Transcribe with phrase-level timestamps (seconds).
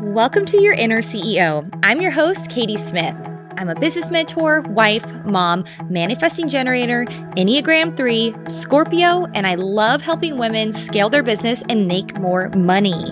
[0.00, 1.66] Welcome to Your Inner CEO.
[1.82, 3.16] I'm your host, Katie Smith.
[3.56, 7.06] I'm a business mentor, wife, mom, manifesting generator,
[7.38, 13.10] Enneagram 3, Scorpio, and I love helping women scale their business and make more money.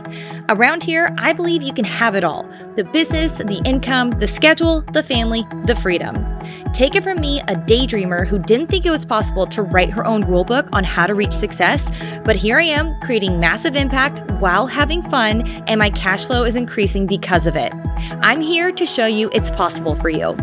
[0.50, 2.46] Around here, I believe you can have it all
[2.76, 6.33] the business, the income, the schedule, the family, the freedom.
[6.72, 10.06] Take it from me, a daydreamer who didn't think it was possible to write her
[10.06, 11.90] own rulebook on how to reach success,
[12.24, 16.56] but here I am creating massive impact while having fun, and my cash flow is
[16.56, 17.72] increasing because of it.
[18.22, 20.36] I'm here to show you it's possible for you.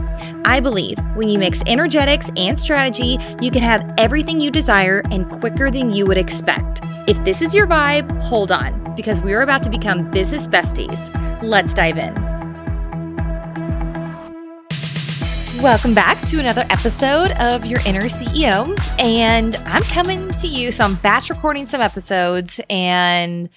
[0.46, 5.30] I believe when you mix energetics and strategy, you can have everything you desire and
[5.30, 6.82] quicker than you would expect.
[7.08, 11.10] If this is your vibe, hold on, because we're about to become business besties.
[11.44, 12.31] Let's dive in.
[15.62, 18.76] Welcome back to another episode of Your Inner CEO.
[18.98, 20.72] And I'm coming to you.
[20.72, 23.48] So I'm batch recording some episodes and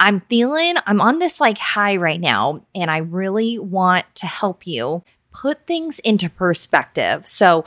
[0.00, 2.64] I'm feeling, I'm on this like high right now.
[2.74, 7.28] And I really want to help you put things into perspective.
[7.28, 7.64] So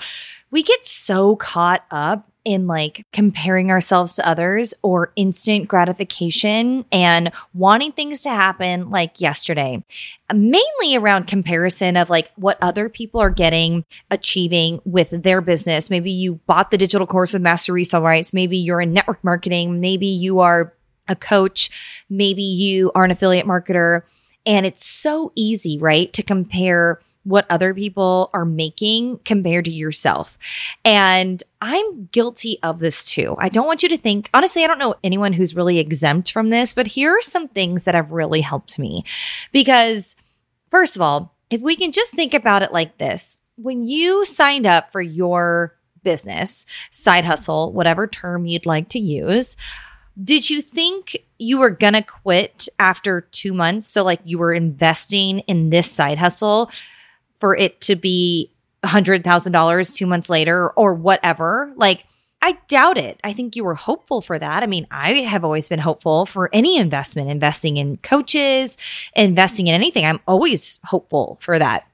[0.51, 7.31] we get so caught up in like comparing ourselves to others or instant gratification and
[7.53, 9.83] wanting things to happen like yesterday,
[10.33, 15.89] mainly around comparison of like what other people are getting, achieving with their business.
[15.89, 18.31] Maybe you bought the digital course with Master Resale Rights.
[18.31, 19.81] Maybe you're in network marketing.
[19.81, 20.73] Maybe you are
[21.07, 21.71] a coach.
[22.09, 24.03] Maybe you are an affiliate marketer.
[24.45, 30.37] And it's so easy, right, to compare what other people are making compared to yourself.
[30.85, 33.35] And I'm guilty of this too.
[33.39, 36.51] I don't want you to think, honestly, I don't know anyone who's really exempt from
[36.51, 39.03] this, but here are some things that have really helped me.
[39.51, 40.15] Because,
[40.69, 44.67] first of all, if we can just think about it like this when you signed
[44.67, 49.57] up for your business, side hustle, whatever term you'd like to use,
[50.23, 53.87] did you think you were gonna quit after two months?
[53.87, 56.69] So, like, you were investing in this side hustle
[57.45, 58.51] for it to be
[58.83, 61.71] $100,000 two months later or whatever.
[61.75, 62.03] Like,
[62.41, 63.19] I doubt it.
[63.23, 64.63] I think you were hopeful for that.
[64.63, 68.79] I mean, I have always been hopeful for any investment, investing in coaches,
[69.15, 70.07] investing in anything.
[70.07, 71.87] I'm always hopeful for that.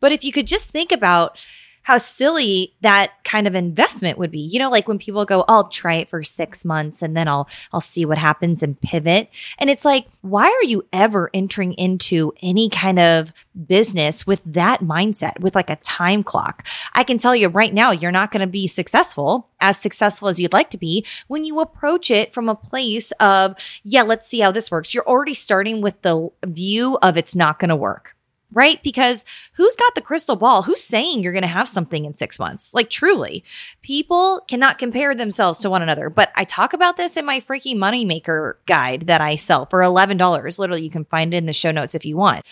[0.00, 1.36] But if you could just think about
[1.84, 4.40] how silly that kind of investment would be.
[4.40, 7.48] You know, like when people go, I'll try it for six months and then I'll
[7.72, 9.28] I'll see what happens and pivot.
[9.58, 13.32] And it's like, why are you ever entering into any kind of
[13.66, 16.66] business with that mindset, with like a time clock?
[16.94, 20.40] I can tell you right now, you're not going to be successful, as successful as
[20.40, 24.40] you'd like to be, when you approach it from a place of, yeah, let's see
[24.40, 24.94] how this works.
[24.94, 28.13] You're already starting with the view of it's not going to work
[28.54, 28.82] right?
[28.82, 30.62] Because who's got the crystal ball?
[30.62, 32.72] Who's saying you're going to have something in six months?
[32.72, 33.44] Like, truly,
[33.82, 36.08] people cannot compare themselves to one another.
[36.08, 40.58] But I talk about this in my freaking moneymaker guide that I sell for $11.
[40.58, 42.46] Literally, you can find it in the show notes if you want.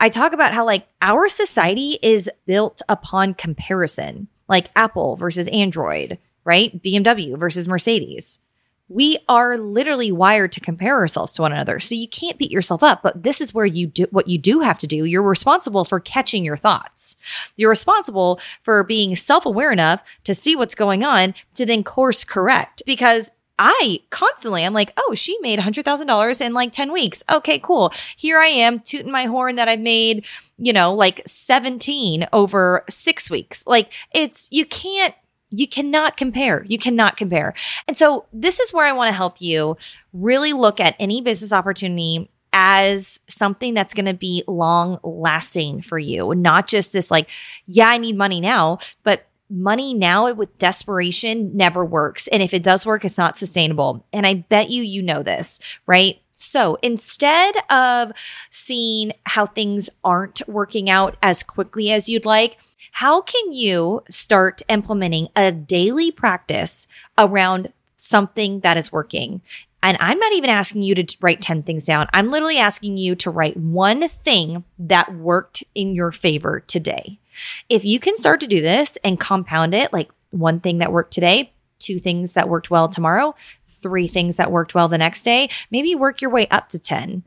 [0.00, 6.18] I talk about how, like, our society is built upon comparison, like Apple versus Android,
[6.44, 6.82] right?
[6.82, 8.40] BMW versus Mercedes
[8.88, 11.80] we are literally wired to compare ourselves to one another.
[11.80, 14.60] So you can't beat yourself up, but this is where you do what you do
[14.60, 15.04] have to do.
[15.04, 17.16] You're responsible for catching your thoughts.
[17.56, 22.82] You're responsible for being self-aware enough to see what's going on to then course correct
[22.84, 27.22] because I constantly, I'm like, oh, she made $100,000 in like 10 weeks.
[27.30, 27.92] Okay, cool.
[28.16, 30.24] Here I am tooting my horn that I've made,
[30.58, 33.64] you know, like 17 over six weeks.
[33.66, 35.14] Like it's, you can't
[35.58, 36.64] you cannot compare.
[36.68, 37.54] You cannot compare.
[37.86, 39.76] And so this is where I want to help you
[40.12, 45.98] really look at any business opportunity as something that's going to be long lasting for
[45.98, 47.28] you, not just this like,
[47.66, 52.28] yeah, I need money now, but money now with desperation never works.
[52.28, 54.06] And if it does work, it's not sustainable.
[54.12, 56.20] And I bet you, you know this, right?
[56.34, 58.12] So instead of
[58.50, 62.58] seeing how things aren't working out as quickly as you'd like,
[62.92, 66.86] how can you start implementing a daily practice
[67.18, 69.40] around something that is working?
[69.82, 72.08] And I'm not even asking you to write 10 things down.
[72.14, 77.18] I'm literally asking you to write one thing that worked in your favor today.
[77.68, 81.12] If you can start to do this and compound it, like one thing that worked
[81.12, 83.34] today, two things that worked well tomorrow,
[83.84, 87.22] three things that worked well the next day, maybe work your way up to 10.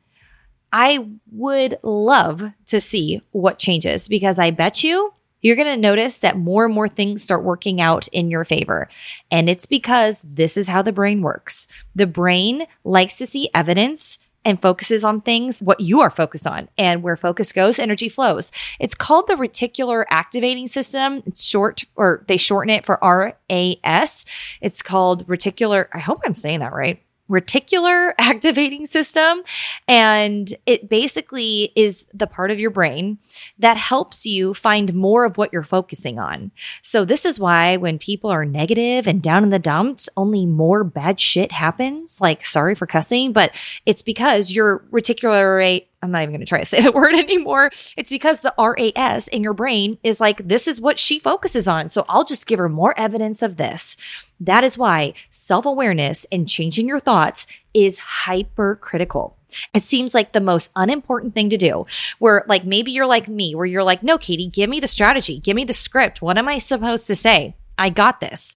[0.74, 6.18] I would love to see what changes because I bet you you're going to notice
[6.20, 8.90] that more and more things start working out in your favor.
[9.30, 11.68] And it's because this is how the brain works.
[11.96, 16.70] The brain likes to see evidence and focuses on things what you are focused on
[16.78, 18.50] and where focus goes energy flows.
[18.80, 21.22] It's called the reticular activating system.
[21.26, 24.26] It's short or they shorten it for ras
[24.62, 29.42] it's called reticular i hope i'm saying that right reticular activating system.
[29.88, 33.18] And it basically is the part of your brain
[33.60, 36.52] that helps you find more of what you're focusing on.
[36.82, 40.84] So this is why when people are negative and down in the dumps, only more
[40.84, 42.22] bad shit happens.
[42.22, 43.52] Like, sorry for cussing, but
[43.86, 47.72] it's because your reticular I'm not even going to try to say the word anymore.
[47.96, 51.90] It's because the RAS in your brain is like, this is what she focuses on.
[51.90, 53.98] So I'll just give her more evidence of this.
[54.40, 59.36] That is why self awareness and changing your thoughts is hypercritical.
[59.74, 61.86] It seems like the most unimportant thing to do.
[62.20, 65.40] Where, like, maybe you're like me, where you're like, no, Katie, give me the strategy,
[65.40, 66.22] give me the script.
[66.22, 67.56] What am I supposed to say?
[67.78, 68.56] I got this.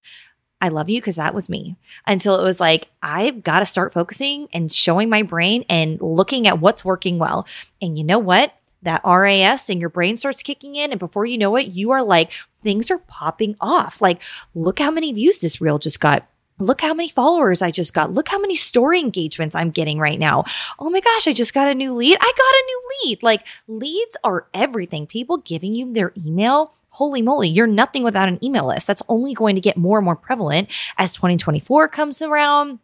[0.61, 1.75] I love you because that was me
[2.05, 6.47] until it was like, I've got to start focusing and showing my brain and looking
[6.47, 7.47] at what's working well.
[7.81, 8.53] And you know what?
[8.83, 10.91] That RAS and your brain starts kicking in.
[10.91, 12.31] And before you know it, you are like,
[12.63, 14.01] things are popping off.
[14.01, 14.21] Like,
[14.53, 16.27] look how many views this reel just got.
[16.59, 18.13] Look how many followers I just got.
[18.13, 20.45] Look how many story engagements I'm getting right now.
[20.77, 22.17] Oh my gosh, I just got a new lead.
[22.19, 23.23] I got a new lead.
[23.23, 25.07] Like, leads are everything.
[25.07, 28.88] People giving you their email holy moly, you're nothing without an email list.
[28.88, 32.79] That's only going to get more and more prevalent as 2024 comes around.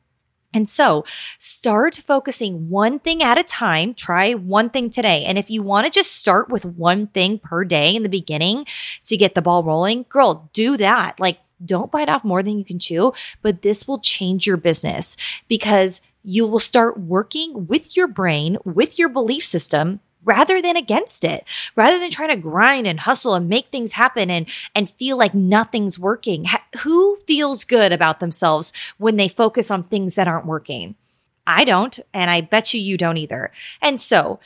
[0.54, 1.06] And so
[1.40, 3.94] start focusing one thing at a time.
[3.94, 5.26] Try one thing today.
[5.26, 8.66] And if you want to just start with one thing per day in the beginning
[9.06, 11.20] to get the ball rolling, girl, do that.
[11.20, 15.18] Like, don't bite off more than you can chew, but this will change your business
[15.48, 21.24] because you will start working with your brain, with your belief system rather than against
[21.24, 21.44] it,
[21.76, 24.46] rather than trying to grind and hustle and make things happen and,
[24.76, 26.46] and feel like nothing's working.
[26.84, 30.96] who feels good about themselves when they focus on things that aren't working?
[31.48, 33.52] I don't, and I bet you you don't either.
[33.82, 34.40] And so,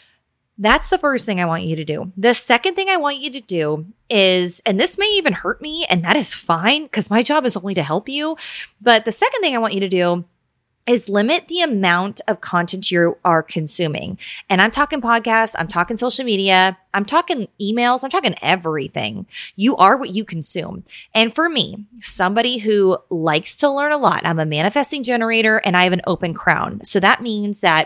[0.58, 2.12] that's the first thing I want you to do.
[2.16, 5.88] The second thing I want you to do is, and this may even hurt me,
[5.90, 8.38] and that is fine because my job is only to help you.
[8.80, 10.24] But the second thing I want you to do
[10.88, 14.18] is limit the amount of content you are consuming.
[14.50, 19.26] And I'm talking podcasts, I'm talking social media, I'm talking emails, I'm talking everything.
[19.56, 20.84] You are what you consume.
[21.14, 25.78] And for me, somebody who likes to learn a lot, I'm a manifesting generator and
[25.78, 26.84] I have an open crown.
[26.84, 27.86] So that means that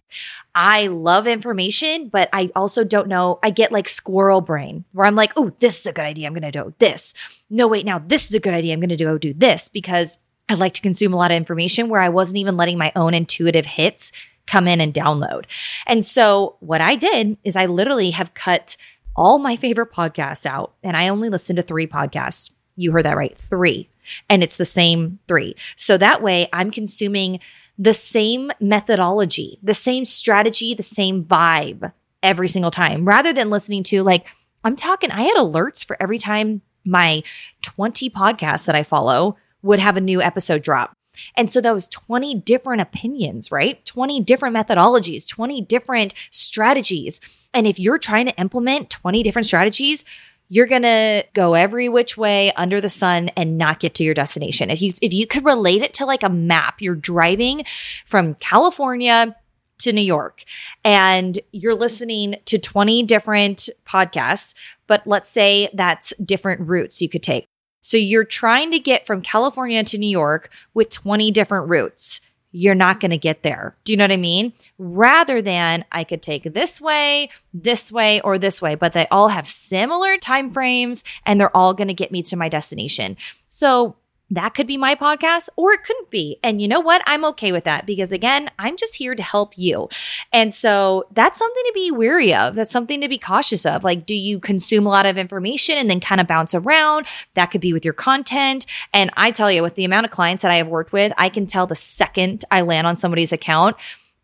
[0.55, 3.39] I love information, but I also don't know.
[3.43, 6.27] I get like squirrel brain where I'm like, oh, this is a good idea.
[6.27, 7.13] I'm going to do this.
[7.49, 8.73] No, wait, now this is a good idea.
[8.73, 11.37] I'm going to go oh, do this because I like to consume a lot of
[11.37, 14.11] information where I wasn't even letting my own intuitive hits
[14.45, 15.45] come in and download.
[15.87, 18.77] And so what I did is I literally have cut
[19.15, 22.51] all my favorite podcasts out and I only listen to three podcasts.
[22.75, 23.37] You heard that right.
[23.37, 23.89] Three.
[24.29, 25.55] And it's the same three.
[25.75, 27.39] So that way I'm consuming
[27.77, 31.91] the same methodology, the same strategy, the same vibe
[32.21, 34.25] every single time rather than listening to like,
[34.63, 37.23] I'm talking, I had alerts for every time my
[37.63, 40.93] 20 podcasts that I follow would have a new episode drop.
[41.35, 43.83] And so that was 20 different opinions, right?
[43.85, 47.19] 20 different methodologies, 20 different strategies.
[47.53, 50.03] And if you're trying to implement 20 different strategies,
[50.47, 54.13] you're going to go every which way under the sun and not get to your
[54.13, 54.69] destination.
[54.69, 57.63] If you if you could relate it to like a map, you're driving
[58.05, 59.35] from California
[59.79, 60.43] to New York
[60.83, 64.53] and you're listening to 20 different podcasts,
[64.87, 67.47] but let's say that's different routes you could take.
[67.85, 72.19] So you're trying to get from California to New York with 20 different routes.
[72.51, 73.75] You're not going to get there.
[73.83, 74.53] Do you know what I mean?
[74.79, 79.27] Rather than I could take this way, this way, or this way, but they all
[79.27, 83.17] have similar time frames and they're all going to get me to my destination.
[83.45, 83.97] So
[84.31, 86.39] that could be my podcast or it couldn't be.
[86.43, 87.01] And you know what?
[87.05, 89.87] I'm okay with that because again, I'm just here to help you.
[90.33, 92.55] And so that's something to be wary of.
[92.55, 93.83] That's something to be cautious of.
[93.83, 97.05] Like, do you consume a lot of information and then kind of bounce around?
[97.35, 98.65] That could be with your content.
[98.93, 101.29] And I tell you, with the amount of clients that I have worked with, I
[101.29, 103.75] can tell the second I land on somebody's account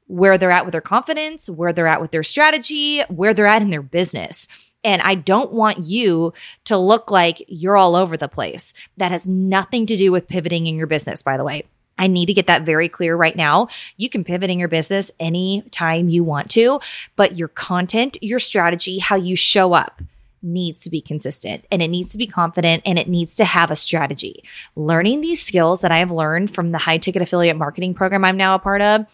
[0.07, 3.61] where they're at with their confidence, where they're at with their strategy, where they're at
[3.61, 4.47] in their business.
[4.83, 6.33] And I don't want you
[6.65, 8.73] to look like you're all over the place.
[8.97, 11.65] That has nothing to do with pivoting in your business, by the way.
[11.97, 13.67] I need to get that very clear right now.
[13.95, 16.81] You can pivot in your business anytime you want to,
[17.15, 20.01] but your content, your strategy, how you show up
[20.41, 23.69] needs to be consistent and it needs to be confident and it needs to have
[23.69, 24.43] a strategy.
[24.75, 28.37] Learning these skills that I have learned from the high ticket affiliate marketing program I'm
[28.37, 29.05] now a part of,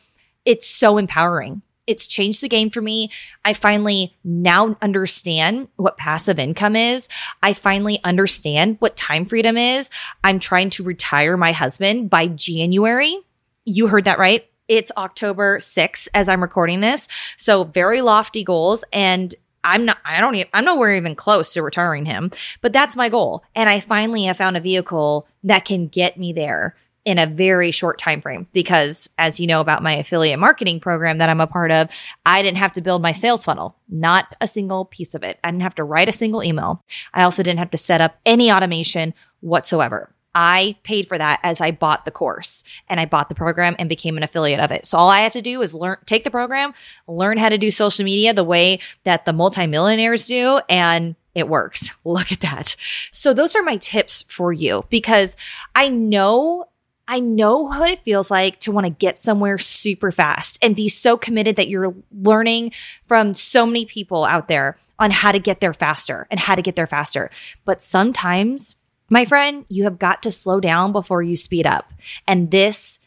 [0.45, 3.10] it's so empowering it's changed the game for me.
[3.44, 7.08] I finally now understand what passive income is.
[7.41, 9.89] I finally understand what time freedom is.
[10.24, 13.17] I'm trying to retire my husband by January.
[13.65, 14.46] You heard that right.
[14.67, 17.08] It's October 6th as I'm recording this.
[17.38, 21.62] So very lofty goals and I'm not, I don't even, I'm nowhere even close to
[21.62, 23.44] retiring him, but that's my goal.
[23.56, 26.75] And I finally have found a vehicle that can get me there
[27.08, 31.20] in a very short time frame because as you know about my affiliate marketing program
[31.20, 31.88] that I'm a part of,
[32.26, 35.40] I didn't have to build my sales funnel, not a single piece of it.
[35.42, 36.84] I didn't have to write a single email.
[37.14, 40.14] I also didn't have to set up any automation whatsoever.
[40.36, 43.88] I paid for that as I bought the course and I bought the program and
[43.88, 44.86] became an affiliate of it.
[44.86, 46.74] So all I have to do is learn, take the program,
[47.08, 51.92] learn how to do social media the way that the multimillionaires do, and it works.
[52.04, 52.76] Look at that.
[53.14, 55.38] So those are my tips for you because
[55.74, 56.66] I know
[57.08, 60.90] I know what it feels like to want to get somewhere super fast and be
[60.90, 62.74] so committed that you're learning
[63.08, 66.62] from so many people out there on how to get there faster and how to
[66.62, 67.30] get there faster.
[67.66, 68.76] But sometimes,
[69.10, 71.94] my friend, you have got to slow down before you speed up.
[72.28, 73.00] And this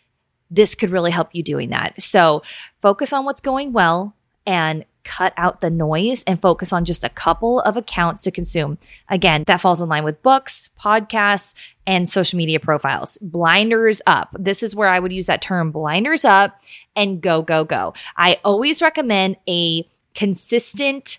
[0.52, 2.00] this could really help you doing that.
[2.02, 2.42] So,
[2.82, 4.16] focus on what's going well
[4.46, 8.78] and cut out the noise and focus on just a couple of accounts to consume.
[9.08, 11.54] Again, that falls in line with books, podcasts,
[11.86, 13.18] and social media profiles.
[13.22, 14.34] Blinders up.
[14.38, 16.60] This is where I would use that term blinders up
[16.94, 17.94] and go, go, go.
[18.16, 21.18] I always recommend a consistent,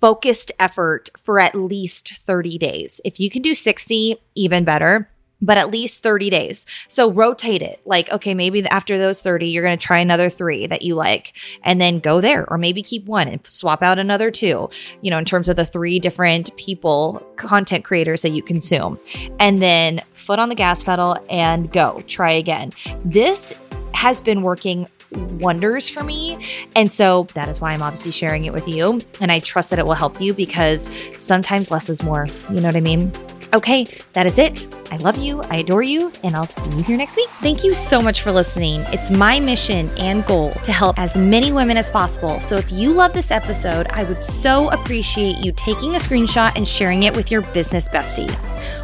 [0.00, 3.00] focused effort for at least 30 days.
[3.04, 5.09] If you can do 60, even better
[5.42, 6.66] but at least 30 days.
[6.88, 7.80] So rotate it.
[7.84, 11.32] Like, okay, maybe after those 30, you're going to try another three that you like
[11.64, 14.68] and then go there, or maybe keep one and swap out another two,
[15.00, 18.98] you know, in terms of the three different people, content creators that you consume.
[19.38, 22.72] And then foot on the gas pedal and go, try again.
[23.04, 23.52] This
[23.94, 26.38] has been working wonders for me.
[26.76, 29.00] And so that is why I'm obviously sharing it with you.
[29.20, 32.26] And I trust that it will help you because sometimes less is more.
[32.50, 33.12] You know what I mean?
[33.52, 34.68] Okay, that is it.
[34.92, 37.28] I love you, I adore you, and I'll see you here next week.
[37.40, 38.82] Thank you so much for listening.
[38.88, 42.38] It's my mission and goal to help as many women as possible.
[42.40, 46.66] So if you love this episode, I would so appreciate you taking a screenshot and
[46.66, 48.32] sharing it with your business bestie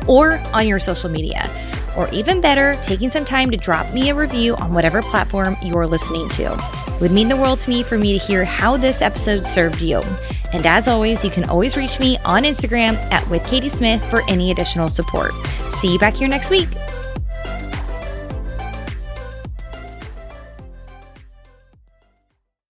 [0.08, 1.48] or on your social media.
[1.96, 5.86] Or even better, taking some time to drop me a review on whatever platform you're
[5.86, 6.52] listening to.
[6.88, 9.80] It would mean the world to me for me to hear how this episode served
[9.80, 10.02] you.
[10.56, 14.22] And as always, you can always reach me on Instagram at with Katie Smith for
[14.26, 15.34] any additional support.
[15.70, 16.70] See you back here next week.